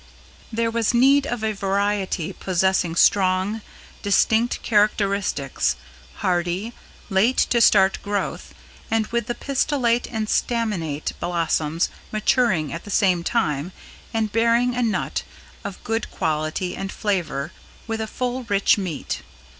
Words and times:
There 0.51 0.71
was 0.71 0.95
need 0.95 1.27
of 1.27 1.43
a 1.43 1.51
variety 1.51 2.33
possessing 2.33 2.95
strong, 2.95 3.61
distinct 4.01 4.63
characteristics, 4.63 5.75
hardy, 6.25 6.73
late 7.11 7.37
to 7.51 7.61
start 7.61 8.01
growth, 8.01 8.51
and 8.89 9.05
with 9.09 9.27
the 9.27 9.35
pistillate 9.35 10.07
and 10.11 10.27
staminate 10.27 11.13
blossoms 11.19 11.89
maturing 12.11 12.73
at 12.73 12.83
the 12.83 12.89
same 12.89 13.23
time 13.23 13.73
and 14.11 14.31
bearing 14.31 14.73
a 14.75 14.81
nut 14.81 15.21
of 15.63 15.83
good 15.83 16.09
quality 16.09 16.75
and 16.75 16.91
flavor 16.91 17.51
with 17.85 18.01
a 18.01 18.07
full 18.07 18.45
rich 18.45 18.79
meat. 18.79 19.21